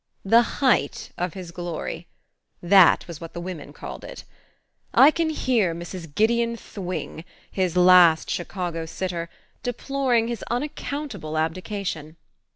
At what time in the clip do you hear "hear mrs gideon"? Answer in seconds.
5.29-6.57